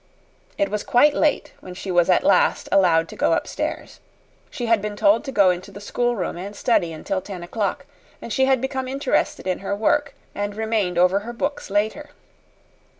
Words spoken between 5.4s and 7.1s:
into the schoolroom and study